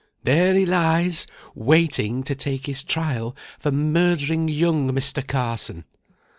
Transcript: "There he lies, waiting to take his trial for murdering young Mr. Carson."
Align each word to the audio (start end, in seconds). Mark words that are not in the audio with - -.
"There 0.23 0.55
he 0.55 0.65
lies, 0.65 1.27
waiting 1.53 2.23
to 2.23 2.33
take 2.33 2.65
his 2.65 2.83
trial 2.83 3.35
for 3.59 3.69
murdering 3.71 4.47
young 4.47 4.89
Mr. 4.89 5.21
Carson." 5.27 5.83